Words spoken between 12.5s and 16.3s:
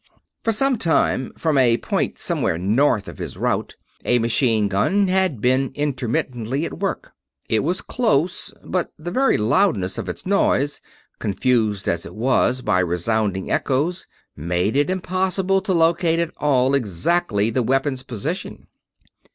by resounding echoes, made it impossible to locate